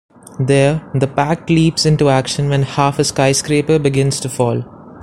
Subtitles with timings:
[0.39, 4.63] There, the Pact leaps into action when half a skyscraper begins to fall.